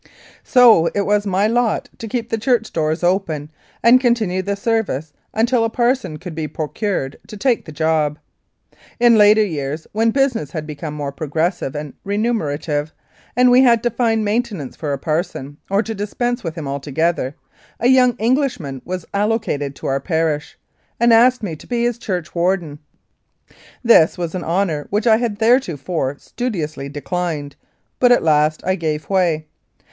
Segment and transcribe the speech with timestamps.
[0.43, 3.51] So it was my lot to keep the church doors open
[3.83, 8.17] and continue the service until a parson could be procured to take the job.
[8.99, 12.91] In later years, when business had become more progressive and remunerative,
[13.35, 17.35] and we had to find maintenance for a parson, or to dispense with him altogether,
[17.79, 20.57] a young Englishman was allocated to our parish,
[20.99, 22.79] and asked me to be his churchwarden.
[23.83, 27.55] This was an honour which I had theretofore studiously declined,
[27.99, 29.45] but at last I gave way.